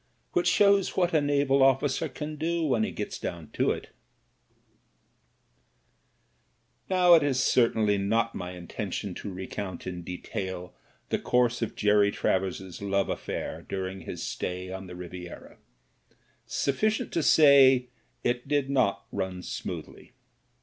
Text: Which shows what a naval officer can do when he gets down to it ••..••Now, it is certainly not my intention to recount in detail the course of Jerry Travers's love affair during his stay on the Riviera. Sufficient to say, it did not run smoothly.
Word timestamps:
Which 0.33 0.47
shows 0.47 0.97
what 0.97 1.13
a 1.13 1.21
naval 1.21 1.61
officer 1.61 2.09
can 2.09 2.35
do 2.35 2.63
when 2.63 2.81
he 2.83 2.89
gets 2.89 3.19
down 3.19 3.51
to 3.53 3.69
it 3.69 3.83
••..••Now, 6.89 7.13
it 7.13 7.21
is 7.21 7.39
certainly 7.39 7.99
not 7.99 8.33
my 8.33 8.53
intention 8.53 9.13
to 9.13 9.31
recount 9.31 9.85
in 9.85 10.01
detail 10.01 10.73
the 11.09 11.19
course 11.19 11.61
of 11.61 11.75
Jerry 11.75 12.09
Travers's 12.09 12.81
love 12.81 13.09
affair 13.09 13.61
during 13.69 13.99
his 14.01 14.23
stay 14.23 14.71
on 14.71 14.87
the 14.87 14.95
Riviera. 14.95 15.57
Sufficient 16.47 17.11
to 17.11 17.21
say, 17.21 17.89
it 18.23 18.47
did 18.47 18.71
not 18.71 19.05
run 19.11 19.43
smoothly. 19.43 20.13